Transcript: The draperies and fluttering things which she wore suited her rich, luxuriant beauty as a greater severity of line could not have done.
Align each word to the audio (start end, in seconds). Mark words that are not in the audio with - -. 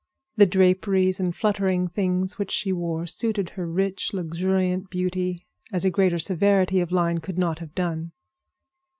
The 0.35 0.47
draperies 0.47 1.19
and 1.19 1.35
fluttering 1.35 1.87
things 1.87 2.39
which 2.39 2.49
she 2.49 2.73
wore 2.73 3.05
suited 3.05 3.51
her 3.51 3.67
rich, 3.69 4.13
luxuriant 4.13 4.89
beauty 4.89 5.45
as 5.71 5.85
a 5.85 5.91
greater 5.91 6.17
severity 6.17 6.79
of 6.79 6.91
line 6.91 7.19
could 7.19 7.37
not 7.37 7.59
have 7.59 7.75
done. 7.75 8.11